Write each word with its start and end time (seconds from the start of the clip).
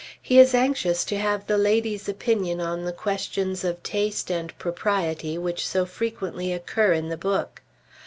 He 0.19 0.39
is 0.39 0.55
anxious 0.55 1.05
to 1.05 1.17
have 1.19 1.45
the 1.45 1.59
lady's 1.59 2.09
opinion 2.09 2.59
on 2.59 2.85
the 2.85 2.91
questions 2.91 3.63
of 3.63 3.83
taste 3.83 4.31
and 4.31 4.57
propriety 4.57 5.37
which 5.37 5.63
so 5.67 5.85
frequently 5.85 6.51
occur 6.51 6.93
in 6.93 7.09
the 7.09 7.17
book.... 7.17 7.61